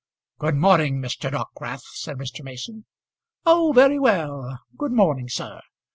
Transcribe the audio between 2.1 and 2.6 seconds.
Mr.